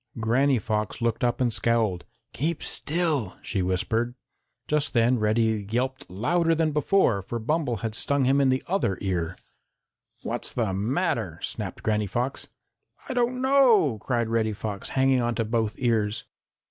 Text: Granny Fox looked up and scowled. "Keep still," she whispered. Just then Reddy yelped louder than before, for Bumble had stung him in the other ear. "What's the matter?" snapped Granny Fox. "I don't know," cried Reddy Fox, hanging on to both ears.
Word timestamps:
Granny 0.19 0.57
Fox 0.57 0.99
looked 0.99 1.23
up 1.23 1.39
and 1.39 1.53
scowled. 1.53 2.05
"Keep 2.33 2.63
still," 2.63 3.35
she 3.43 3.61
whispered. 3.61 4.15
Just 4.67 4.93
then 4.93 5.19
Reddy 5.19 5.67
yelped 5.69 6.09
louder 6.09 6.55
than 6.55 6.71
before, 6.71 7.21
for 7.21 7.37
Bumble 7.37 7.75
had 7.85 7.93
stung 7.93 8.25
him 8.25 8.41
in 8.41 8.49
the 8.49 8.63
other 8.65 8.97
ear. 8.99 9.37
"What's 10.23 10.53
the 10.53 10.73
matter?" 10.73 11.37
snapped 11.43 11.83
Granny 11.83 12.07
Fox. 12.07 12.47
"I 13.09 13.13
don't 13.13 13.41
know," 13.43 13.99
cried 14.01 14.27
Reddy 14.29 14.53
Fox, 14.53 14.89
hanging 14.89 15.21
on 15.21 15.35
to 15.35 15.45
both 15.45 15.75
ears. 15.77 16.25